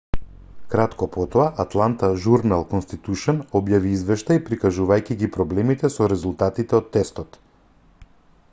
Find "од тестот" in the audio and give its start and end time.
6.83-7.39